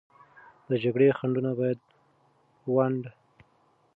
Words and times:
د 0.69 0.71
جګړې 0.83 1.07
خنډونه 1.17 1.51
باید 1.59 1.79
ونډ 2.73 3.01